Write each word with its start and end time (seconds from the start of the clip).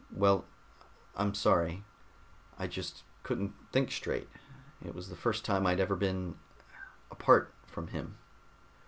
"Well, 0.09 0.45
I'm 1.15 1.35
sorry. 1.35 1.83
I 2.57 2.65
just 2.65 3.03
couldn't 3.21 3.53
think 3.71 3.91
straight. 3.91 4.27
It 4.83 4.95
was 4.95 5.09
the 5.09 5.15
first 5.15 5.45
time 5.45 5.67
I'd 5.67 5.79
ever 5.79 5.95
been 5.95 6.39
apart 7.11 7.53
from 7.67 7.89
him." 7.89 8.17